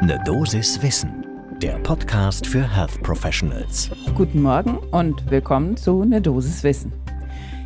[0.00, 1.26] Ne Dosis Wissen,
[1.60, 3.90] der Podcast für Health Professionals.
[4.14, 6.92] Guten Morgen und willkommen zu Ne Dosis Wissen.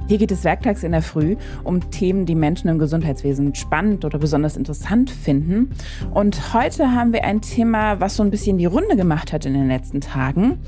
[0.09, 4.19] Hier geht es werktags in der Früh um Themen, die Menschen im Gesundheitswesen spannend oder
[4.19, 5.75] besonders interessant finden.
[6.15, 9.53] Und heute haben wir ein Thema, was so ein bisschen die Runde gemacht hat in
[9.53, 10.59] den letzten Tagen.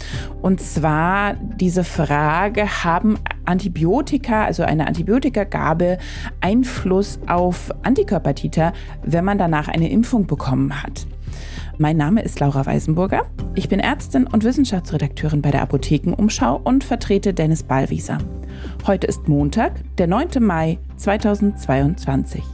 [0.42, 5.96] Und zwar diese Frage, haben Antibiotika, also eine Antibiotikagabe,
[6.42, 11.06] Einfluss auf Antikörpertiter, wenn man danach eine Impfung bekommen hat?
[11.76, 13.26] Mein Name ist Laura Weisenburger.
[13.56, 18.18] Ich bin Ärztin und Wissenschaftsredakteurin bei der Apothekenumschau und vertrete Dennis Ballwieser.
[18.86, 20.28] Heute ist Montag, der 9.
[20.40, 22.44] Mai 2022.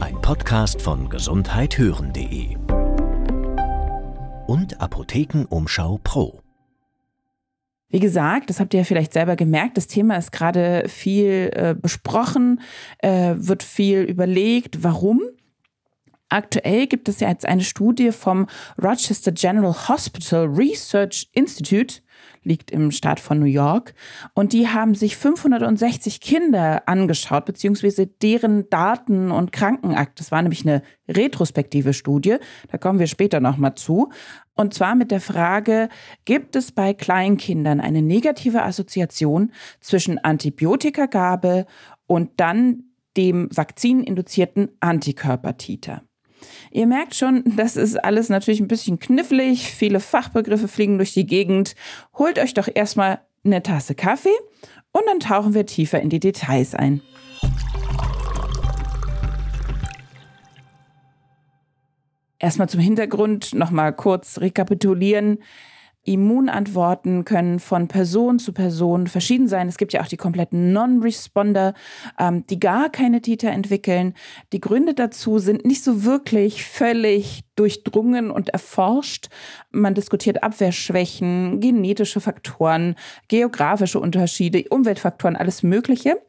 [0.00, 2.56] Ein Podcast von gesundheithören.de
[4.46, 6.40] und Apothekenumschau Pro.
[7.90, 11.74] Wie gesagt, das habt ihr ja vielleicht selber gemerkt, das Thema ist gerade viel äh,
[11.80, 12.62] besprochen,
[13.00, 15.20] äh, wird viel überlegt, warum.
[16.34, 18.48] Aktuell gibt es ja jetzt eine Studie vom
[18.82, 22.00] Rochester General Hospital Research Institute,
[22.42, 23.94] liegt im Staat von New York,
[24.34, 30.18] und die haben sich 560 Kinder angeschaut, beziehungsweise deren Daten und Krankenakt.
[30.18, 32.38] Das war nämlich eine retrospektive Studie,
[32.68, 34.10] da kommen wir später nochmal zu.
[34.56, 35.88] Und zwar mit der Frage,
[36.24, 41.66] gibt es bei Kleinkindern eine negative Assoziation zwischen Antibiotikagabe
[42.08, 46.02] und dann dem vakzininduzierten Antikörpertiter?
[46.70, 49.70] Ihr merkt schon, das ist alles natürlich ein bisschen knifflig.
[49.70, 51.74] Viele Fachbegriffe fliegen durch die Gegend.
[52.18, 54.34] Holt euch doch erstmal eine Tasse Kaffee
[54.92, 57.00] und dann tauchen wir tiefer in die Details ein.
[62.38, 65.38] Erstmal zum Hintergrund nochmal kurz rekapitulieren.
[66.04, 69.68] Immunantworten können von Person zu Person verschieden sein.
[69.68, 71.74] Es gibt ja auch die kompletten Non-Responder,
[72.18, 74.14] ähm, die gar keine Titer entwickeln.
[74.52, 79.28] Die Gründe dazu sind nicht so wirklich völlig durchdrungen und erforscht.
[79.70, 82.96] Man diskutiert Abwehrschwächen, genetische Faktoren,
[83.28, 86.20] geografische Unterschiede, Umweltfaktoren, alles Mögliche.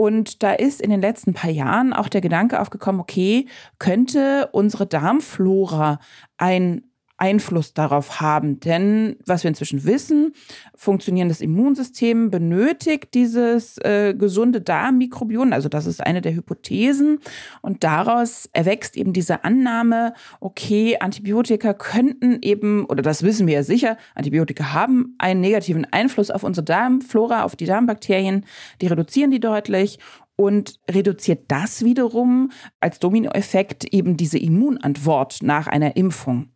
[0.00, 3.46] Und da ist in den letzten paar Jahren auch der Gedanke aufgekommen, okay,
[3.80, 5.98] könnte unsere Darmflora
[6.36, 6.87] ein
[7.18, 8.60] Einfluss darauf haben.
[8.60, 10.32] Denn was wir inzwischen wissen,
[10.74, 15.52] funktionierendes Immunsystem benötigt dieses äh, gesunde Darmmikrobiom.
[15.52, 17.18] Also das ist eine der Hypothesen.
[17.60, 23.62] Und daraus erwächst eben diese Annahme, okay, Antibiotika könnten eben, oder das wissen wir ja
[23.62, 28.46] sicher, Antibiotika haben einen negativen Einfluss auf unsere Darmflora, auf die Darmbakterien.
[28.80, 29.98] Die reduzieren die deutlich
[30.40, 36.50] und reduziert das wiederum als Dominoeffekt eben diese Immunantwort nach einer Impfung.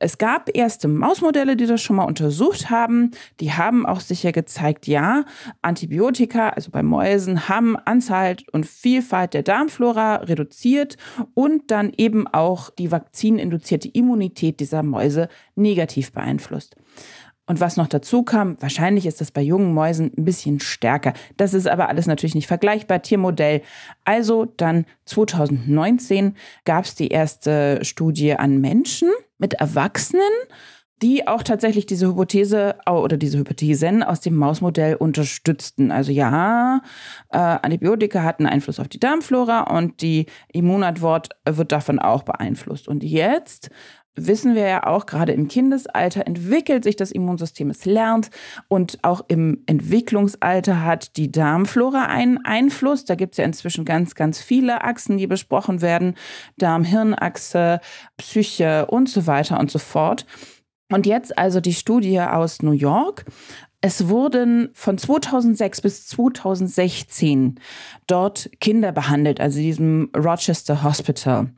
[0.00, 3.10] Es gab erste Mausmodelle, die das schon mal untersucht haben.
[3.40, 5.26] Die haben auch sicher gezeigt, ja,
[5.60, 10.96] Antibiotika, also bei Mäusen, haben Anzahl und Vielfalt der Darmflora reduziert
[11.34, 16.76] und dann eben auch die vakzininduzierte Immunität dieser Mäuse negativ beeinflusst.
[17.48, 21.14] Und was noch dazu kam, wahrscheinlich ist das bei jungen Mäusen ein bisschen stärker.
[21.38, 23.00] Das ist aber alles natürlich nicht vergleichbar.
[23.00, 23.62] Tiermodell.
[24.04, 29.08] Also dann 2019 gab es die erste Studie an Menschen
[29.38, 30.22] mit Erwachsenen,
[31.00, 35.90] die auch tatsächlich diese Hypothese oder diese Hypothesen aus dem Mausmodell unterstützten.
[35.90, 36.82] Also ja,
[37.30, 42.88] äh, Antibiotika hatten Einfluss auf die Darmflora und die Immunantwort wird davon auch beeinflusst.
[42.88, 43.70] Und jetzt
[44.26, 48.30] wissen wir ja auch, gerade im Kindesalter entwickelt sich das Immunsystem, es lernt
[48.68, 53.04] und auch im Entwicklungsalter hat die Darmflora einen Einfluss.
[53.04, 56.14] Da gibt es ja inzwischen ganz, ganz viele Achsen, die besprochen werden.
[56.56, 57.80] Darm-Hirn-Achse,
[58.16, 60.26] Psyche und so weiter und so fort.
[60.90, 63.26] Und jetzt also die Studie aus New York.
[63.80, 67.60] Es wurden von 2006 bis 2016
[68.08, 71.52] dort Kinder behandelt, also diesem Rochester Hospital.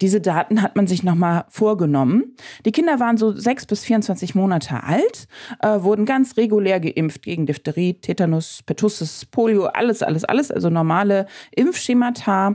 [0.00, 2.36] Diese Daten hat man sich nochmal vorgenommen.
[2.64, 5.26] Die Kinder waren so sechs bis 24 Monate alt,
[5.62, 11.26] äh, wurden ganz regulär geimpft gegen Diphtherie, Tetanus, Pertussis, Polio, alles, alles, alles, also normale
[11.50, 12.54] Impfschemata.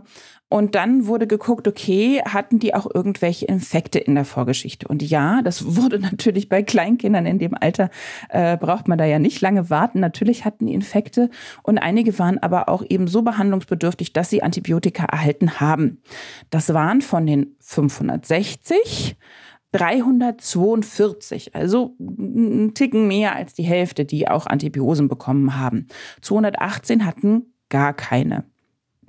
[0.49, 4.87] Und dann wurde geguckt, okay, hatten die auch irgendwelche Infekte in der Vorgeschichte?
[4.87, 7.91] Und ja, das wurde natürlich bei Kleinkindern in dem Alter,
[8.29, 9.99] äh, braucht man da ja nicht lange warten.
[9.99, 11.29] Natürlich hatten die Infekte
[11.61, 16.01] und einige waren aber auch eben so behandlungsbedürftig, dass sie Antibiotika erhalten haben.
[16.49, 19.17] Das waren von den 560
[19.71, 25.87] 342, also ein Ticken mehr als die Hälfte, die auch Antibiosen bekommen haben.
[26.21, 28.45] 218 hatten gar keine.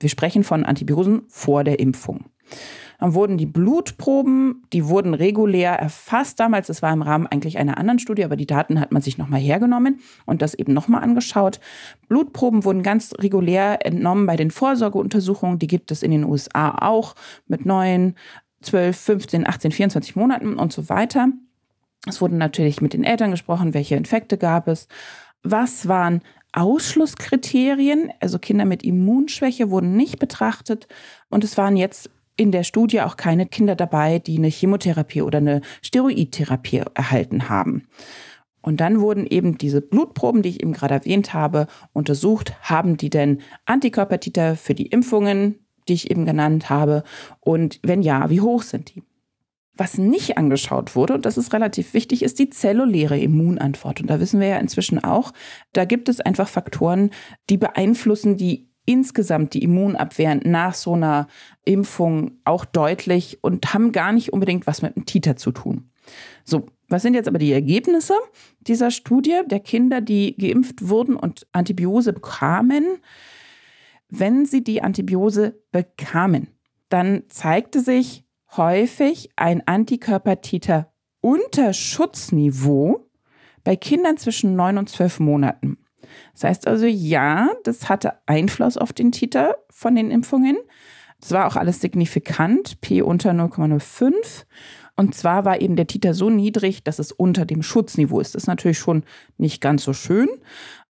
[0.00, 2.25] Wir sprechen von Antibiosen vor der Impfung.
[2.99, 6.67] Dann wurden die Blutproben, die wurden regulär erfasst damals.
[6.67, 9.41] Das war im Rahmen eigentlich einer anderen Studie, aber die Daten hat man sich nochmal
[9.41, 11.61] hergenommen und das eben nochmal angeschaut.
[12.08, 15.58] Blutproben wurden ganz regulär entnommen bei den Vorsorgeuntersuchungen.
[15.58, 17.14] Die gibt es in den USA auch
[17.47, 18.17] mit neuen
[18.61, 21.29] 12, 15, 18, 24 Monaten und so weiter.
[22.06, 24.88] Es wurde natürlich mit den Eltern gesprochen, welche Infekte gab es,
[25.43, 26.20] was waren
[26.52, 30.88] Ausschlusskriterien, also Kinder mit Immunschwäche wurden nicht betrachtet
[31.29, 35.38] und es waren jetzt in der Studie auch keine Kinder dabei, die eine Chemotherapie oder
[35.38, 37.87] eine Steroidtherapie erhalten haben.
[38.62, 42.55] Und dann wurden eben diese Blutproben, die ich eben gerade erwähnt habe, untersucht.
[42.62, 45.58] Haben die denn Antikörpertiter für die Impfungen,
[45.88, 47.05] die ich eben genannt habe?
[47.41, 49.02] Und wenn ja, wie hoch sind die?
[49.80, 54.02] Was nicht angeschaut wurde, und das ist relativ wichtig, ist die zelluläre Immunantwort.
[54.02, 55.32] Und da wissen wir ja inzwischen auch,
[55.72, 57.08] da gibt es einfach Faktoren,
[57.48, 61.28] die beeinflussen die insgesamt die Immunabwehr nach so einer
[61.64, 65.90] Impfung auch deutlich und haben gar nicht unbedingt was mit dem Titer zu tun.
[66.44, 68.12] So, was sind jetzt aber die Ergebnisse
[68.60, 72.84] dieser Studie der Kinder, die geimpft wurden und Antibiose bekamen?
[74.10, 76.48] Wenn sie die Antibiose bekamen,
[76.90, 78.24] dann zeigte sich
[78.56, 83.11] häufig ein Antikörpertiter unter Schutzniveau
[83.64, 85.79] bei Kindern zwischen 9 und 12 Monaten.
[86.32, 90.56] Das heißt also, ja, das hatte Einfluss auf den Titer von den Impfungen.
[91.20, 94.47] Es war auch alles signifikant, P unter 0,05.
[94.97, 98.35] Und zwar war eben der Titer so niedrig, dass es unter dem Schutzniveau ist.
[98.35, 99.05] Das ist natürlich schon
[99.37, 100.29] nicht ganz so schön.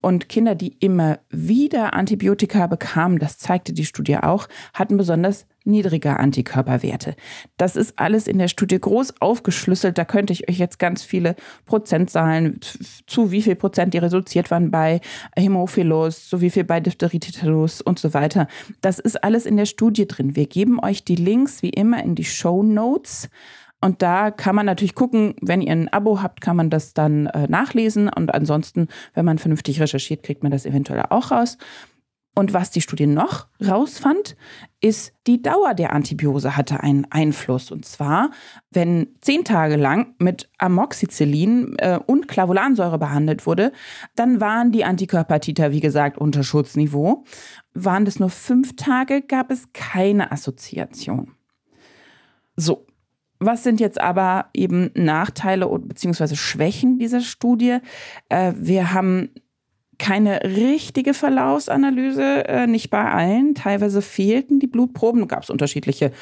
[0.01, 6.19] Und Kinder, die immer wieder Antibiotika bekamen, das zeigte die Studie auch, hatten besonders niedrige
[6.19, 7.17] Antikörperwerte.
[7.57, 9.99] Das ist alles in der Studie groß aufgeschlüsselt.
[9.99, 11.35] Da könnte ich euch jetzt ganz viele
[11.65, 12.61] Prozentzahlen
[13.07, 15.01] zu wie viel Prozent die reduziert waren bei
[15.35, 17.21] Hämophilus, so wie viel bei Diphtherie,
[17.85, 18.47] und so weiter.
[18.81, 20.37] Das ist alles in der Studie drin.
[20.37, 23.29] Wir geben euch die Links wie immer in die Show Notes.
[23.81, 27.27] Und da kann man natürlich gucken, wenn ihr ein Abo habt, kann man das dann
[27.27, 28.09] äh, nachlesen.
[28.09, 31.59] Und ansonsten, wenn man vernünftig recherchiert, kriegt man das eventuell auch raus.
[32.39, 34.37] Und was die Studie noch rausfand,
[34.83, 37.71] ist, die Dauer der Antibiose hatte einen Einfluss.
[37.71, 38.31] Und zwar,
[38.71, 43.73] wenn zehn Tage lang mit Amoxicillin äh, und Clavulansäure behandelt wurde,
[44.17, 47.25] dann waren die Antikörpertiter, wie gesagt, unter Schutzniveau.
[47.73, 51.33] Waren das nur fünf Tage, gab es keine Assoziation.
[52.55, 52.86] So,
[53.39, 56.37] was sind jetzt aber eben Nachteile bzw.
[56.37, 57.79] Schwächen dieser Studie?
[58.29, 59.31] Äh, wir haben
[59.99, 63.55] keine richtige Verlaufsanalyse, äh, nicht bei allen.
[63.55, 65.23] Teilweise fehlten die Blutproben.
[65.23, 66.13] Da gab es unterschiedliche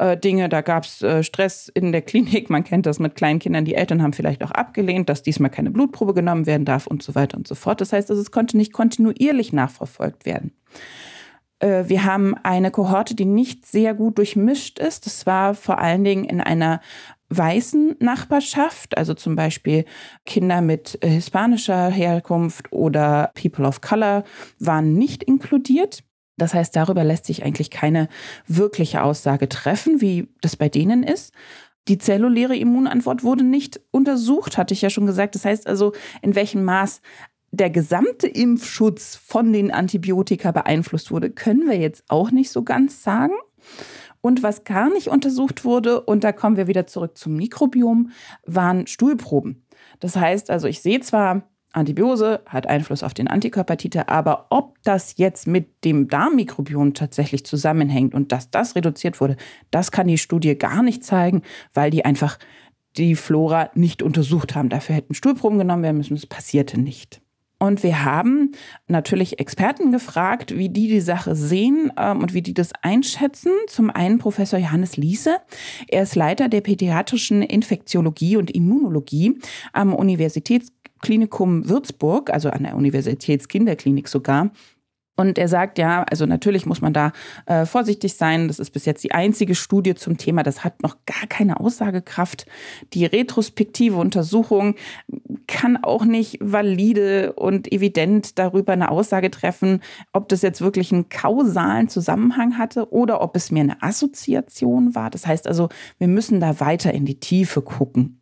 [0.00, 0.48] äh, Dinge.
[0.48, 2.50] Da gab es Stress in der Klinik.
[2.50, 3.64] Man kennt das mit kleinen Kindern.
[3.64, 7.14] Die Eltern haben vielleicht auch abgelehnt, dass diesmal keine Blutprobe genommen werden darf und so
[7.14, 7.80] weiter und so fort.
[7.80, 10.52] Das heißt, also, es konnte nicht kontinuierlich nachverfolgt werden.
[11.60, 15.06] Äh, wir haben eine Kohorte, die nicht sehr gut durchmischt ist.
[15.06, 16.80] Das war vor allen Dingen in einer
[17.30, 19.84] weißen Nachbarschaft, also zum Beispiel
[20.26, 24.24] Kinder mit äh, hispanischer Herkunft oder People of Color
[24.58, 26.02] waren nicht inkludiert.
[26.36, 28.08] Das heißt, darüber lässt sich eigentlich keine
[28.46, 31.32] wirkliche Aussage treffen, wie das bei denen ist.
[31.88, 35.34] Die zelluläre Immunantwort wurde nicht untersucht, hatte ich ja schon gesagt.
[35.34, 35.92] Das heißt also,
[36.22, 37.00] in welchem Maß
[37.52, 43.02] der gesamte Impfschutz von den Antibiotika beeinflusst wurde, können wir jetzt auch nicht so ganz
[43.02, 43.34] sagen.
[44.20, 48.10] Und was gar nicht untersucht wurde, und da kommen wir wieder zurück zum Mikrobiom,
[48.44, 49.64] waren Stuhlproben.
[49.98, 55.16] Das heißt also, ich sehe zwar, Antibiose hat Einfluss auf den Antikörpertiter, aber ob das
[55.16, 59.36] jetzt mit dem Darmmikrobiom tatsächlich zusammenhängt und dass das reduziert wurde,
[59.70, 61.42] das kann die Studie gar nicht zeigen,
[61.72, 62.38] weil die einfach
[62.96, 64.68] die Flora nicht untersucht haben.
[64.68, 67.22] Dafür hätten Stuhlproben genommen werden müssen, das passierte nicht.
[67.62, 68.52] Und wir haben
[68.88, 73.52] natürlich Experten gefragt, wie die die Sache sehen ähm, und wie die das einschätzen.
[73.68, 75.36] Zum einen Professor Johannes Liese.
[75.86, 79.38] Er ist Leiter der pädiatrischen Infektiologie und Immunologie
[79.74, 84.50] am Universitätsklinikum Würzburg, also an der Universitätskinderklinik sogar.
[85.16, 87.12] Und er sagt, ja, also natürlich muss man da
[87.44, 88.48] äh, vorsichtig sein.
[88.48, 90.42] Das ist bis jetzt die einzige Studie zum Thema.
[90.42, 92.46] Das hat noch gar keine Aussagekraft.
[92.94, 94.76] Die retrospektive Untersuchung
[95.46, 99.80] kann auch nicht valide und evident darüber eine Aussage treffen,
[100.12, 105.10] ob das jetzt wirklich einen kausalen Zusammenhang hatte oder ob es mehr eine Assoziation war.
[105.10, 108.19] Das heißt also, wir müssen da weiter in die Tiefe gucken.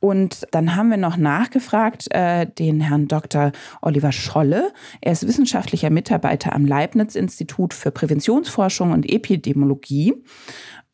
[0.00, 3.52] Und dann haben wir noch nachgefragt, äh, den Herrn Dr.
[3.80, 4.72] Oliver Scholle.
[5.00, 10.14] Er ist wissenschaftlicher Mitarbeiter am Leibniz-Institut für Präventionsforschung und Epidemiologie.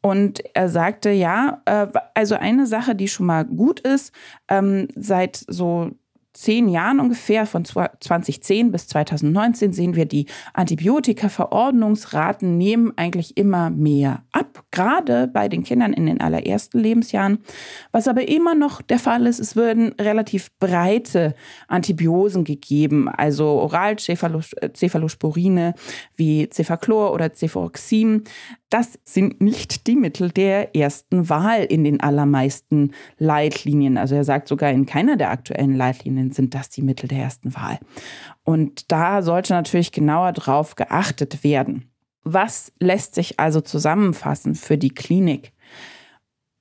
[0.02, 4.12] Und er sagte, ja, äh, also eine Sache, die schon mal gut ist,
[4.48, 5.92] ähm, seit so
[6.32, 14.22] zehn Jahren ungefähr, von 2010 bis 2019, sehen wir, die Antibiotika-Verordnungsraten nehmen eigentlich immer mehr
[14.32, 17.38] ab, gerade bei den Kindern in den allerersten Lebensjahren.
[17.90, 21.34] Was aber immer noch der Fall ist, es würden relativ breite
[21.68, 25.74] Antibiosen gegeben, also Oralcephalosporine
[26.16, 28.24] wie Cefaclor oder Cefuroxim.
[28.70, 33.98] Das sind nicht die Mittel der ersten Wahl in den allermeisten Leitlinien.
[33.98, 37.54] Also er sagt sogar in keiner der aktuellen Leitlinien sind das die Mittel der ersten
[37.54, 37.78] Wahl.
[38.44, 41.90] Und da sollte natürlich genauer drauf geachtet werden.
[42.24, 45.52] Was lässt sich also zusammenfassen für die Klinik?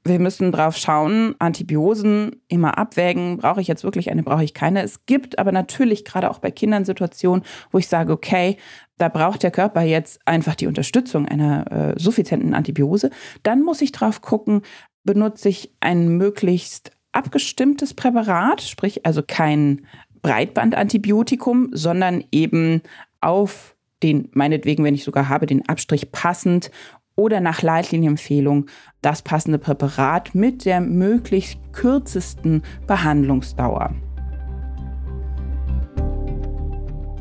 [0.04, 4.82] wir müssen drauf schauen, Antibiosen immer abwägen, brauche ich jetzt wirklich eine, brauche ich keine.
[4.82, 8.58] Es gibt aber natürlich gerade auch bei Kindern Situationen, wo ich sage, okay,
[8.98, 13.12] da braucht der Körper jetzt einfach die Unterstützung einer äh, suffizienten Antibiose.
[13.44, 14.62] Dann muss ich drauf gucken,
[15.04, 19.86] benutze ich ein möglichst abgestimmtes Präparat, sprich also kein
[20.22, 22.82] Breitbandantibiotikum, sondern eben
[23.22, 26.72] auf den, meinetwegen, wenn ich sogar habe, den Abstrich passend
[27.16, 28.68] oder nach Leitlinienempfehlung
[29.02, 33.94] das passende Präparat mit der möglichst kürzesten Behandlungsdauer.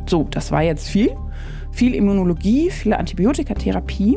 [0.08, 1.16] So, das war jetzt viel.
[1.72, 4.16] Viel Immunologie, viel Antibiotikatherapie.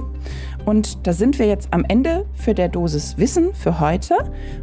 [0.66, 4.16] Und da sind wir jetzt am Ende für der Dosis Wissen für heute.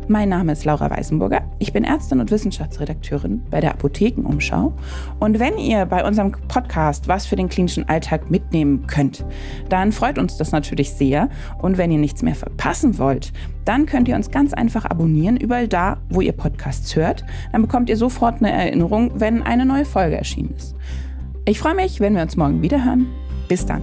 [0.09, 1.43] Mein Name ist Laura Weißenburger.
[1.59, 4.73] Ich bin Ärztin und Wissenschaftsredakteurin bei der Apothekenumschau.
[5.19, 9.27] Und wenn ihr bei unserem Podcast was für den klinischen Alltag mitnehmen könnt,
[9.69, 11.29] dann freut uns das natürlich sehr.
[11.59, 13.33] Und wenn ihr nichts mehr verpassen wollt,
[13.67, 17.25] dann könnt ihr uns ganz einfach abonnieren, überall da, wo ihr Podcasts hört.
[17.53, 20.75] Dann bekommt ihr sofort eine Erinnerung, wenn eine neue Folge erschienen ist.
[21.45, 23.07] Ich freue mich, wenn wir uns morgen wieder hören.
[23.49, 23.83] Bis dann.